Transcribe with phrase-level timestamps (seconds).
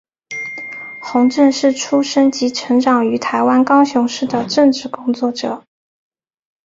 [1.03, 5.63] 洪正是出生及成长于台湾高雄市的政治工作者。